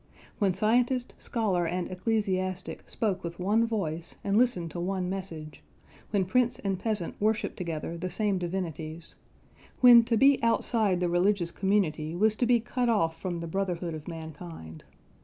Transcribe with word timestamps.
When 0.39 0.51
scientist, 0.51 1.13
scholar 1.19 1.67
and 1.67 1.87
ecclesiastic 1.91 2.89
spoke 2.89 3.23
with 3.23 3.37
one 3.37 3.67
voice 3.67 4.15
and 4.23 4.35
listened 4.35 4.71
to 4.71 4.79
one 4.79 5.11
message; 5.11 5.61
when 6.09 6.25
prince 6.25 6.57
and 6.57 6.79
peasant 6.79 7.13
worshipped 7.21 7.55
together 7.55 7.95
the 7.99 8.09
same 8.09 8.39
divinities; 8.39 9.13
when 9.79 10.03
to 10.05 10.17
be 10.17 10.41
outside 10.41 11.01
the 11.01 11.07
religious 11.07 11.51
community 11.51 12.15
was 12.15 12.35
to 12.37 12.47
be 12.47 12.59
cut 12.59 12.89
off 12.89 13.21
from 13.21 13.41
the 13.41 13.47
brotherhood 13.47 13.93
of 13.93 14.07
mankind. 14.07 14.83